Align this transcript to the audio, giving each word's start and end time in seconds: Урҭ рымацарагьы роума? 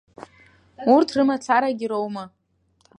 Урҭ 0.93 1.09
рымацарагьы 1.17 1.85
роума? 1.91 2.23